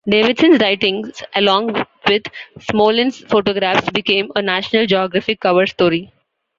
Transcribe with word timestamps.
Davidson's 0.09 0.59
writings 0.59 1.21
along 1.35 1.73
with 2.07 2.23
Smolan's 2.57 3.19
photographs 3.23 3.87
became 3.91 4.31
a 4.35 4.41
National 4.41 4.87
Geographic 4.87 5.39
cover 5.39 5.67
story. 5.67 6.11